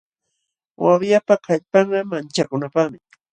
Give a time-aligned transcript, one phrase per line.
[0.83, 2.97] Wawyapa kallpanqa manchakunapaqmi.